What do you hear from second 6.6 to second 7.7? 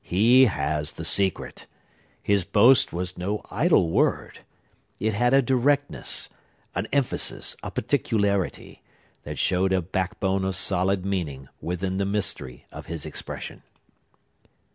an emphasis, a